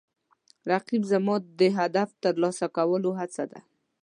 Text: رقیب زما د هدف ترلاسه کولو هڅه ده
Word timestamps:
رقیب 0.71 1.03
زما 1.11 1.35
د 1.59 1.61
هدف 1.77 2.09
ترلاسه 2.23 2.67
کولو 2.75 3.11
هڅه 3.19 3.43
ده 3.51 3.59